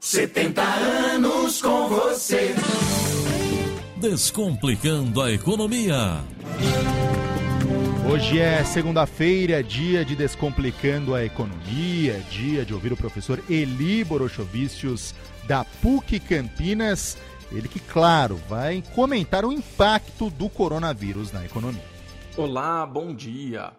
70 0.00 0.62
anos 0.62 1.60
com 1.60 1.86
você. 1.86 2.54
Descomplicando 3.98 5.20
a 5.20 5.30
economia. 5.30 6.24
Hoje 8.10 8.38
é 8.38 8.64
segunda-feira, 8.64 9.62
dia 9.62 10.02
de 10.02 10.16
Descomplicando 10.16 11.14
a 11.14 11.22
Economia, 11.22 12.18
dia 12.30 12.64
de 12.64 12.72
ouvir 12.72 12.94
o 12.94 12.96
professor 12.96 13.44
Eli 13.46 14.02
Borochovicius 14.02 15.14
da 15.46 15.66
PUC 15.66 16.18
Campinas. 16.18 17.18
Ele 17.52 17.68
que, 17.68 17.78
claro, 17.78 18.36
vai 18.48 18.82
comentar 18.94 19.44
o 19.44 19.52
impacto 19.52 20.30
do 20.30 20.48
coronavírus 20.48 21.30
na 21.30 21.44
economia. 21.44 21.84
Olá, 22.38 22.86
bom 22.86 23.14
dia. 23.14 23.70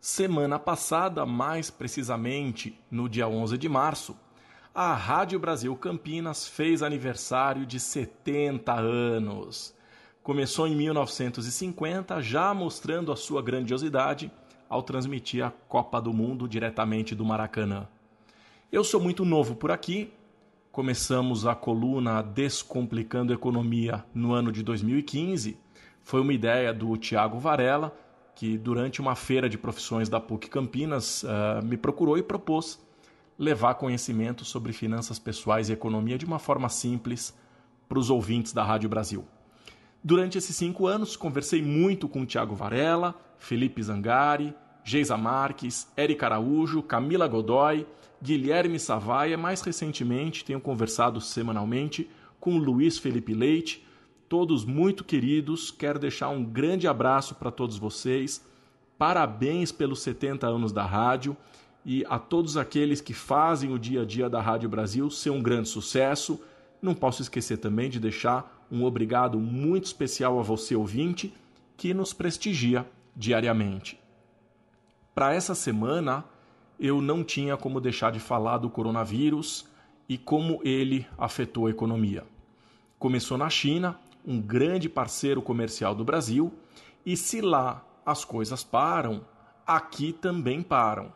Semana 0.00 0.60
passada, 0.60 1.26
mais 1.26 1.68
precisamente 1.68 2.78
no 2.88 3.08
dia 3.08 3.26
11 3.26 3.58
de 3.58 3.68
março, 3.68 4.16
a 4.74 4.94
Rádio 4.94 5.38
Brasil 5.38 5.76
Campinas 5.76 6.48
fez 6.48 6.82
aniversário 6.82 7.66
de 7.66 7.78
70 7.78 8.72
anos. 8.72 9.74
Começou 10.22 10.66
em 10.66 10.74
1950, 10.74 12.22
já 12.22 12.54
mostrando 12.54 13.12
a 13.12 13.16
sua 13.16 13.42
grandiosidade 13.42 14.32
ao 14.70 14.82
transmitir 14.82 15.44
a 15.44 15.52
Copa 15.68 16.00
do 16.00 16.12
Mundo 16.12 16.48
diretamente 16.48 17.14
do 17.14 17.24
Maracanã. 17.24 17.86
Eu 18.70 18.82
sou 18.82 18.98
muito 18.98 19.26
novo 19.26 19.54
por 19.54 19.70
aqui. 19.70 20.10
Começamos 20.70 21.46
a 21.46 21.54
coluna 21.54 22.22
Descomplicando 22.22 23.34
Economia 23.34 24.02
no 24.14 24.32
ano 24.32 24.50
de 24.50 24.62
2015. 24.62 25.58
Foi 26.02 26.22
uma 26.22 26.32
ideia 26.32 26.72
do 26.72 26.96
Tiago 26.96 27.38
Varela, 27.38 27.94
que 28.34 28.56
durante 28.56 29.02
uma 29.02 29.14
feira 29.14 29.50
de 29.50 29.58
profissões 29.58 30.08
da 30.08 30.18
PUC 30.18 30.48
Campinas 30.48 31.24
uh, 31.24 31.62
me 31.62 31.76
procurou 31.76 32.16
e 32.16 32.22
propôs 32.22 32.80
levar 33.38 33.74
conhecimento 33.74 34.44
sobre 34.44 34.72
finanças 34.72 35.18
pessoais 35.18 35.68
e 35.68 35.72
economia 35.72 36.18
de 36.18 36.24
uma 36.24 36.38
forma 36.38 36.68
simples 36.68 37.36
para 37.88 37.98
os 37.98 38.10
ouvintes 38.10 38.52
da 38.52 38.64
Rádio 38.64 38.88
Brasil. 38.88 39.24
Durante 40.04 40.36
esses 40.36 40.56
cinco 40.56 40.86
anos, 40.86 41.16
conversei 41.16 41.62
muito 41.62 42.08
com 42.08 42.26
Tiago 42.26 42.54
Varela, 42.54 43.14
Felipe 43.38 43.82
Zangari, 43.82 44.54
Geisa 44.84 45.16
Marques, 45.16 45.86
Eric 45.96 46.24
Araújo, 46.24 46.82
Camila 46.82 47.28
Godoy, 47.28 47.86
Guilherme 48.20 48.80
Savaia. 48.80 49.38
Mais 49.38 49.62
recentemente, 49.62 50.44
tenho 50.44 50.60
conversado 50.60 51.20
semanalmente 51.20 52.10
com 52.40 52.58
Luiz 52.58 52.98
Felipe 52.98 53.32
Leite, 53.32 53.86
todos 54.28 54.64
muito 54.64 55.04
queridos. 55.04 55.70
Quero 55.70 55.98
deixar 55.98 56.30
um 56.30 56.44
grande 56.44 56.88
abraço 56.88 57.36
para 57.36 57.52
todos 57.52 57.78
vocês. 57.78 58.44
Parabéns 58.98 59.70
pelos 59.70 60.02
70 60.02 60.46
anos 60.46 60.72
da 60.72 60.84
rádio 60.84 61.36
e 61.84 62.04
a 62.08 62.18
todos 62.18 62.56
aqueles 62.56 63.00
que 63.00 63.12
fazem 63.12 63.72
o 63.72 63.78
dia 63.78 64.02
a 64.02 64.04
dia 64.04 64.28
da 64.28 64.40
Rádio 64.40 64.68
Brasil 64.68 65.10
ser 65.10 65.30
um 65.30 65.42
grande 65.42 65.68
sucesso. 65.68 66.40
Não 66.80 66.94
posso 66.94 67.22
esquecer 67.22 67.58
também 67.58 67.90
de 67.90 67.98
deixar 67.98 68.66
um 68.70 68.84
obrigado 68.84 69.38
muito 69.38 69.84
especial 69.84 70.38
a 70.38 70.42
você, 70.42 70.74
ouvinte, 70.74 71.34
que 71.76 71.92
nos 71.92 72.12
prestigia 72.12 72.86
diariamente. 73.14 73.98
Para 75.14 75.34
essa 75.34 75.54
semana, 75.54 76.24
eu 76.78 77.00
não 77.02 77.22
tinha 77.22 77.56
como 77.56 77.80
deixar 77.80 78.12
de 78.12 78.18
falar 78.18 78.58
do 78.58 78.70
coronavírus 78.70 79.66
e 80.08 80.16
como 80.16 80.60
ele 80.64 81.06
afetou 81.18 81.66
a 81.66 81.70
economia. 81.70 82.24
Começou 82.98 83.36
na 83.36 83.50
China, 83.50 83.98
um 84.26 84.40
grande 84.40 84.88
parceiro 84.88 85.42
comercial 85.42 85.94
do 85.94 86.04
Brasil, 86.04 86.52
e 87.04 87.16
se 87.16 87.40
lá 87.40 87.84
as 88.06 88.24
coisas 88.24 88.62
param, 88.64 89.24
aqui 89.66 90.12
também 90.12 90.62
param. 90.62 91.12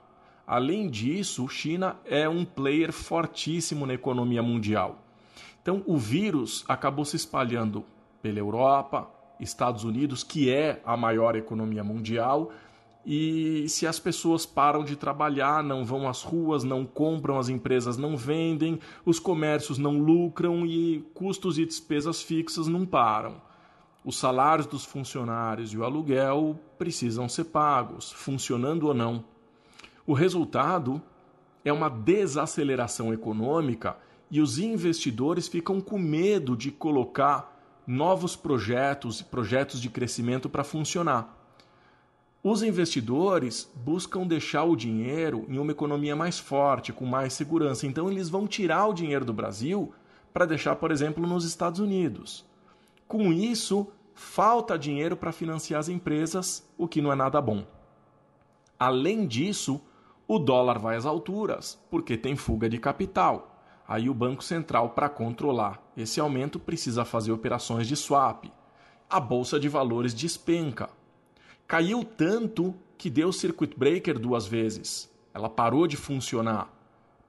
Além 0.47 0.89
disso, 0.89 1.49
China 1.49 1.97
é 2.05 2.29
um 2.29 2.45
player 2.45 2.93
fortíssimo 2.93 3.85
na 3.85 3.95
economia 3.95 4.43
mundial. 4.43 5.03
Então, 5.61 5.83
o 5.87 5.97
vírus 5.97 6.65
acabou 6.69 7.05
se 7.05 7.17
espalhando 7.17 7.85
pela 8.23 8.39
Europa, 8.39 9.11
Estados 9.41 9.83
Unidos, 9.83 10.23
que 10.23 10.49
é 10.49 10.81
a 10.85 10.97
maior 10.97 11.35
economia 11.35 11.83
mundial, 11.83 12.53
e 13.05 13.69
se 13.69 13.87
as 13.87 14.01
pessoas 14.01 14.45
param 14.45 14.85
de 14.85 14.97
trabalhar, 14.97 15.63
não 15.63 15.85
vão 15.85 16.09
às 16.09 16.23
ruas, 16.23 16.65
não 16.65 16.85
compram, 16.85 17.39
as 17.39 17.49
empresas 17.49 17.97
não 17.97 18.17
vendem, 18.17 18.81
os 19.05 19.21
comércios 19.21 19.79
não 19.79 19.99
lucram 19.99 20.67
e 20.67 21.05
custos 21.15 21.57
e 21.57 21.65
despesas 21.65 22.21
fixas 22.21 22.67
não 22.67 22.85
param. 22.85 23.41
Os 24.05 24.19
salários 24.19 24.67
dos 24.67 24.85
funcionários 24.85 25.73
e 25.73 25.79
o 25.79 25.85
aluguel 25.85 26.59
precisam 26.77 27.29
ser 27.29 27.45
pagos, 27.45 28.11
funcionando 28.11 28.89
ou 28.89 28.95
não. 28.95 29.25
O 30.07 30.13
resultado 30.13 31.03
é 31.65 31.73
uma 31.73 31.89
desaceleração 31.89 33.13
econômica 33.13 33.97
e 34.31 34.41
os 34.41 34.59
investidores 34.59 35.49
ficam 35.49 35.81
com 35.81 35.99
medo 35.99 36.57
de 36.57 36.71
colocar 36.71 37.53
novos 37.85 38.37
projetos 38.37 39.21
e 39.21 39.25
projetos 39.25 39.81
de 39.81 39.91
crescimento 39.91 40.49
para 40.49 40.63
funcionar. 40.63 41.37
Os 42.43 42.63
investidores 42.63 43.69
buscam 43.75 44.25
deixar 44.25 44.63
o 44.63 44.77
dinheiro 44.77 45.45
em 45.49 45.59
uma 45.59 45.73
economia 45.73 46.15
mais 46.15 46.39
forte, 46.39 46.93
com 46.93 47.05
mais 47.05 47.33
segurança. 47.33 47.87
Então, 47.87 48.09
eles 48.09 48.29
vão 48.29 48.47
tirar 48.47 48.87
o 48.87 48.95
dinheiro 48.95 49.25
do 49.25 49.33
Brasil 49.33 49.93
para 50.33 50.47
deixar, 50.47 50.77
por 50.77 50.93
exemplo, 50.93 51.27
nos 51.27 51.45
Estados 51.45 51.81
Unidos. 51.81 52.45
Com 53.09 53.33
isso, 53.33 53.89
falta 54.15 54.79
dinheiro 54.79 55.17
para 55.17 55.33
financiar 55.33 55.81
as 55.81 55.89
empresas, 55.89 56.65
o 56.79 56.87
que 56.87 57.03
não 57.03 57.11
é 57.11 57.17
nada 57.17 57.41
bom. 57.41 57.67
Além 58.79 59.27
disso, 59.27 59.81
o 60.29 60.39
dólar 60.39 60.79
vai 60.79 60.97
às 60.97 61.07
alturas, 61.07 61.79
porque 61.91 62.17
tem 62.17 62.35
fuga 62.35 62.69
de 62.69 62.79
capital. 62.79 63.57
Aí 63.87 64.11
o 64.11 64.15
Banco 64.15 64.43
Central, 64.43 64.91
para 64.91 65.09
controlar 65.09 65.81
esse 65.97 66.19
aumento, 66.19 66.59
precisa 66.59 67.05
fazer 67.05 67.31
operações 67.31 67.87
de 67.87 67.95
swap. 67.95 68.47
A 69.09 69.21
bolsa 69.21 69.61
de 69.61 69.69
valores 69.69 70.13
despenca. 70.13 70.91
Caiu 71.69 72.03
tanto 72.03 72.75
que 72.99 73.09
deu 73.09 73.33
circuit 73.33 73.79
breaker 73.79 74.19
duas 74.19 74.47
vezes. 74.47 75.09
Ela 75.33 75.49
parou 75.49 75.87
de 75.87 75.97
funcionar 75.97 76.73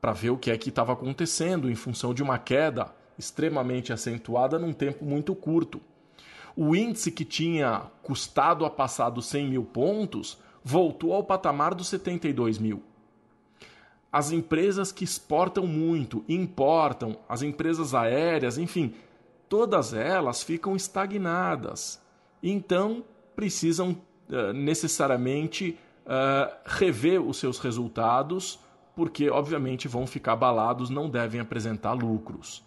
para 0.01 0.13
ver 0.13 0.31
o 0.31 0.37
que 0.37 0.49
é 0.49 0.57
que 0.57 0.69
estava 0.69 0.93
acontecendo 0.93 1.69
em 1.69 1.75
função 1.75 2.13
de 2.13 2.23
uma 2.23 2.39
queda 2.39 2.95
extremamente 3.17 3.93
acentuada 3.93 4.57
num 4.57 4.73
tempo 4.73 5.05
muito 5.05 5.35
curto. 5.35 5.81
O 6.55 6.75
índice 6.75 7.11
que 7.11 7.25
tinha 7.25 7.83
custado 8.01 8.65
a 8.65 8.69
passar 8.69 9.11
dos 9.11 9.27
100 9.27 9.49
mil 9.49 9.63
pontos 9.63 10.39
voltou 10.67 11.13
ao 11.13 11.23
patamar 11.23 11.73
dos 11.73 11.87
72 11.87 12.59
mil. 12.59 12.83
As 14.11 14.33
empresas 14.33 14.91
que 14.91 15.05
exportam 15.05 15.65
muito, 15.65 16.25
importam, 16.27 17.17
as 17.29 17.41
empresas 17.41 17.95
aéreas, 17.95 18.57
enfim, 18.57 18.93
todas 19.47 19.93
elas 19.93 20.43
ficam 20.43 20.75
estagnadas. 20.75 22.01
Então, 22.43 23.05
precisam 23.33 23.91
uh, 24.29 24.51
necessariamente 24.51 25.79
uh, 26.05 26.53
rever 26.65 27.21
os 27.21 27.37
seus 27.37 27.59
resultados, 27.59 28.59
porque, 28.93 29.29
obviamente, 29.29 29.87
vão 29.87 30.05
ficar 30.05 30.33
abalados, 30.33 30.89
não 30.89 31.09
devem 31.09 31.39
apresentar 31.39 31.93
lucros. 31.93 32.61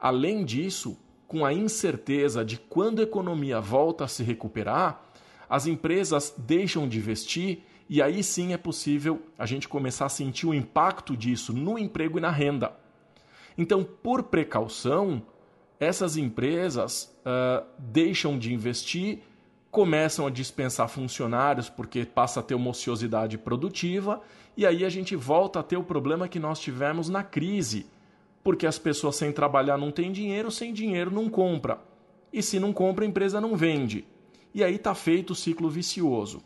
Além 0.00 0.42
disso, 0.42 0.96
com 1.28 1.44
a 1.44 1.52
incerteza 1.52 2.42
de 2.42 2.56
quando 2.56 3.00
a 3.00 3.02
economia 3.02 3.60
volta 3.60 4.04
a 4.04 4.08
se 4.08 4.22
recuperar, 4.22 5.05
as 5.48 5.66
empresas 5.66 6.34
deixam 6.36 6.88
de 6.88 6.98
investir 6.98 7.60
e 7.88 8.02
aí 8.02 8.22
sim 8.22 8.52
é 8.52 8.56
possível 8.56 9.22
a 9.38 9.46
gente 9.46 9.68
começar 9.68 10.06
a 10.06 10.10
sentir 10.10 10.46
o 10.46 10.54
impacto 10.54 11.16
disso 11.16 11.52
no 11.52 11.78
emprego 11.78 12.18
e 12.18 12.20
na 12.20 12.30
renda. 12.30 12.72
Então, 13.56 13.84
por 13.84 14.24
precaução, 14.24 15.22
essas 15.78 16.16
empresas 16.16 17.14
uh, 17.20 17.64
deixam 17.78 18.38
de 18.38 18.52
investir, 18.52 19.20
começam 19.70 20.26
a 20.26 20.30
dispensar 20.30 20.88
funcionários 20.88 21.68
porque 21.68 22.04
passa 22.04 22.40
a 22.40 22.42
ter 22.42 22.54
uma 22.54 22.70
ociosidade 22.70 23.38
produtiva, 23.38 24.20
e 24.56 24.66
aí 24.66 24.84
a 24.84 24.88
gente 24.88 25.14
volta 25.14 25.60
a 25.60 25.62
ter 25.62 25.76
o 25.76 25.84
problema 25.84 26.28
que 26.28 26.38
nós 26.38 26.58
tivemos 26.58 27.08
na 27.08 27.22
crise, 27.22 27.86
porque 28.42 28.66
as 28.66 28.78
pessoas 28.78 29.16
sem 29.16 29.32
trabalhar 29.32 29.78
não 29.78 29.92
têm 29.92 30.10
dinheiro, 30.10 30.50
sem 30.50 30.72
dinheiro 30.72 31.10
não 31.10 31.28
compra. 31.28 31.78
E 32.32 32.42
se 32.42 32.58
não 32.58 32.72
compra, 32.72 33.04
a 33.04 33.08
empresa 33.08 33.40
não 33.40 33.56
vende. 33.56 34.04
E 34.56 34.64
aí 34.64 34.76
está 34.76 34.94
feito 34.94 35.32
o 35.32 35.34
ciclo 35.34 35.68
vicioso. 35.68 36.42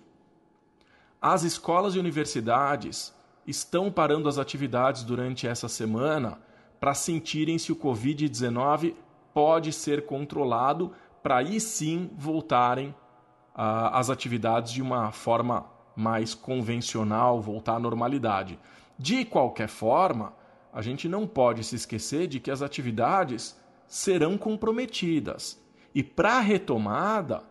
As 1.22 1.44
escolas 1.44 1.94
e 1.94 1.98
universidades 2.00 3.14
estão 3.46 3.88
parando 3.88 4.28
as 4.28 4.36
atividades 4.36 5.04
durante 5.04 5.46
essa 5.46 5.68
semana 5.68 6.40
para 6.80 6.92
sentirem 6.92 7.56
se 7.56 7.70
o 7.70 7.76
Covid-19 7.76 8.96
pode 9.32 9.72
ser 9.72 10.06
controlado, 10.06 10.90
para 11.22 11.36
aí 11.36 11.60
sim 11.60 12.10
voltarem 12.16 12.88
uh, 12.88 13.94
às 13.94 14.10
atividades 14.10 14.72
de 14.72 14.82
uma 14.82 15.12
forma 15.12 15.66
mais 15.94 16.34
convencional, 16.34 17.40
voltar 17.40 17.76
à 17.76 17.78
normalidade. 17.78 18.58
De 18.98 19.24
qualquer 19.24 19.68
forma, 19.68 20.34
a 20.72 20.82
gente 20.82 21.08
não 21.08 21.28
pode 21.28 21.62
se 21.62 21.76
esquecer 21.76 22.26
de 22.26 22.40
que 22.40 22.50
as 22.50 22.60
atividades 22.60 23.56
serão 23.86 24.36
comprometidas. 24.36 25.62
E 25.94 26.02
para 26.02 26.38
a 26.38 26.40
retomada, 26.40 27.48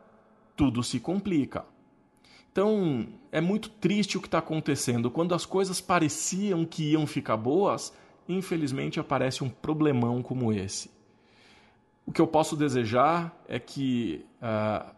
tudo 0.59 0.83
se 0.83 0.99
complica. 0.99 1.63
Então, 2.51 3.07
é 3.31 3.39
muito 3.39 3.69
triste 3.69 4.17
o 4.17 4.21
que 4.21 4.27
está 4.27 4.39
acontecendo. 4.39 5.09
Quando 5.09 5.33
as 5.33 5.45
coisas 5.45 5.79
pareciam 5.79 6.65
que 6.65 6.91
iam 6.91 7.07
ficar 7.07 7.37
boas, 7.37 7.93
infelizmente 8.27 8.99
aparece 8.99 9.41
um 9.41 9.49
problemão 9.49 10.21
como 10.21 10.51
esse. 10.51 10.91
O 12.05 12.11
que 12.11 12.19
eu 12.19 12.27
posso 12.27 12.57
desejar 12.57 13.33
é 13.47 13.57
que 13.57 14.25
uh, 14.41 14.93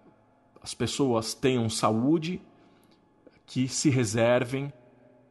as 0.63 0.74
pessoas 0.74 1.36
tenham 1.36 1.69
saúde, 1.69 2.42
que 3.46 3.68
se 3.68 3.92
reservem, 3.92 4.74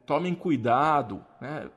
tomem 0.06 0.32
cuidado, 0.32 1.24
né? 1.40 1.68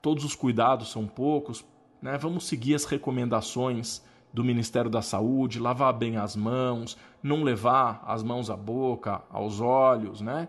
todos 0.00 0.22
os 0.24 0.36
cuidados 0.36 0.92
são 0.92 1.04
poucos, 1.04 1.64
né? 2.00 2.16
vamos 2.16 2.46
seguir 2.46 2.76
as 2.76 2.84
recomendações 2.84 4.04
do 4.32 4.44
Ministério 4.44 4.90
da 4.90 5.02
Saúde, 5.02 5.58
lavar 5.58 5.92
bem 5.92 6.16
as 6.16 6.36
mãos, 6.36 6.96
não 7.22 7.42
levar 7.42 8.02
as 8.06 8.22
mãos 8.22 8.50
à 8.50 8.56
boca, 8.56 9.22
aos 9.30 9.60
olhos, 9.60 10.20
né? 10.20 10.48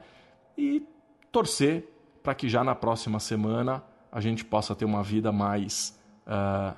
E 0.57 0.85
torcer 1.31 1.87
para 2.21 2.35
que 2.35 2.49
já 2.49 2.63
na 2.63 2.75
próxima 2.75 3.19
semana 3.19 3.83
a 4.11 4.19
gente 4.19 4.43
possa 4.43 4.75
ter 4.75 4.85
uma 4.85 5.03
vida 5.03 5.31
mais 5.31 5.99
uh, 6.27 6.75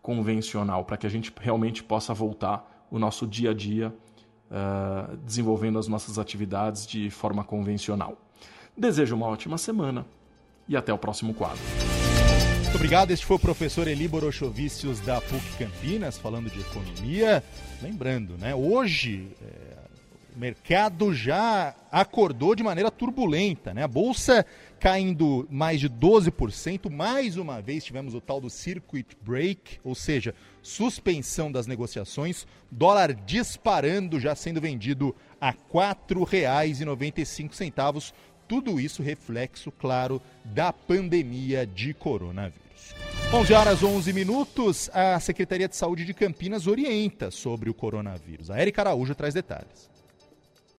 convencional, 0.00 0.84
para 0.84 0.96
que 0.96 1.06
a 1.06 1.10
gente 1.10 1.32
realmente 1.40 1.82
possa 1.82 2.14
voltar 2.14 2.86
o 2.90 2.98
nosso 2.98 3.26
dia 3.26 3.50
a 3.50 3.54
dia 3.54 3.94
uh, 4.50 5.16
desenvolvendo 5.18 5.78
as 5.78 5.88
nossas 5.88 6.18
atividades 6.18 6.86
de 6.86 7.10
forma 7.10 7.44
convencional. 7.44 8.16
Desejo 8.76 9.14
uma 9.14 9.26
ótima 9.26 9.58
semana 9.58 10.06
e 10.68 10.76
até 10.76 10.92
o 10.92 10.98
próximo 10.98 11.34
quadro. 11.34 11.60
Muito 12.70 12.76
obrigado. 12.76 13.10
Este 13.10 13.26
foi 13.26 13.34
o 13.34 13.40
professor 13.40 13.88
Eli 13.88 14.06
Borochovicius 14.06 15.00
da 15.00 15.20
PUC 15.20 15.42
Campinas 15.58 16.16
falando 16.16 16.48
de 16.48 16.60
economia. 16.60 17.42
Lembrando, 17.82 18.38
né? 18.38 18.54
Hoje 18.54 19.26
é, 19.42 20.36
o 20.36 20.38
mercado 20.38 21.12
já 21.12 21.74
acordou 21.90 22.54
de 22.54 22.62
maneira 22.62 22.88
turbulenta, 22.88 23.74
né? 23.74 23.82
A 23.82 23.88
bolsa 23.88 24.46
caindo 24.78 25.48
mais 25.50 25.80
de 25.80 25.90
12%. 25.90 26.88
Mais 26.88 27.36
uma 27.36 27.60
vez 27.60 27.84
tivemos 27.84 28.14
o 28.14 28.20
tal 28.20 28.40
do 28.40 28.48
circuit 28.48 29.16
break, 29.20 29.80
ou 29.82 29.96
seja, 29.96 30.32
suspensão 30.62 31.50
das 31.50 31.66
negociações. 31.66 32.46
Dólar 32.70 33.12
disparando, 33.12 34.20
já 34.20 34.36
sendo 34.36 34.60
vendido 34.60 35.12
a 35.40 35.50
R$ 35.50 35.56
4,95. 35.72 38.12
Tudo 38.50 38.80
isso 38.80 39.00
reflexo, 39.00 39.70
claro, 39.70 40.20
da 40.44 40.72
pandemia 40.72 41.64
de 41.64 41.94
coronavírus. 41.94 42.96
11 43.32 43.52
horas 43.52 43.80
11 43.80 44.12
minutos, 44.12 44.90
a 44.92 45.20
Secretaria 45.20 45.68
de 45.68 45.76
Saúde 45.76 46.04
de 46.04 46.12
Campinas 46.12 46.66
orienta 46.66 47.30
sobre 47.30 47.70
o 47.70 47.74
coronavírus. 47.74 48.50
A 48.50 48.60
Erika 48.60 48.82
Araújo 48.82 49.14
traz 49.14 49.34
detalhes. 49.34 49.88